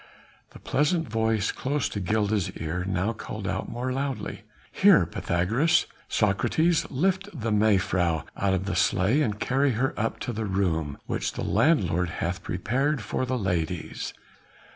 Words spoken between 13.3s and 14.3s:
ladies."